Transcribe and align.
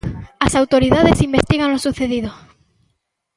As 0.45 0.53
autoridades 0.61 1.25
investigan 1.27 1.75
o 1.77 1.83
sucedido. 1.85 2.31